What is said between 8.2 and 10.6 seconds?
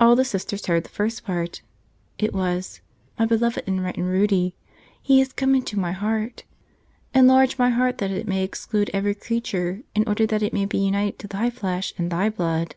may exclude every creature in order that it